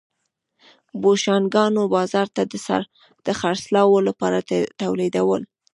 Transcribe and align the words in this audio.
بوشونګانو 1.01 1.81
بازار 1.95 2.27
ته 2.35 2.41
د 3.25 3.27
خرڅلاو 3.39 3.95
لپاره 4.07 4.37
تولیدول. 4.81 5.41